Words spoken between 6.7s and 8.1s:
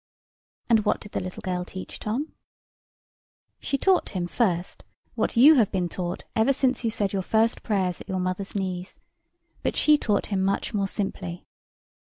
you said your first prayers at